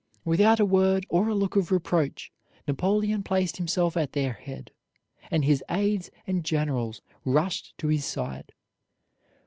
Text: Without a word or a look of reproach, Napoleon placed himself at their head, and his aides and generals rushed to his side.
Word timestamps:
Without 0.25 0.59
a 0.59 0.65
word 0.65 1.05
or 1.09 1.27
a 1.29 1.35
look 1.35 1.55
of 1.55 1.71
reproach, 1.71 2.31
Napoleon 2.67 3.21
placed 3.21 3.57
himself 3.57 3.95
at 3.95 4.13
their 4.13 4.33
head, 4.33 4.71
and 5.29 5.45
his 5.45 5.63
aides 5.69 6.09
and 6.25 6.43
generals 6.43 7.03
rushed 7.23 7.77
to 7.77 7.87
his 7.89 8.03
side. 8.03 8.51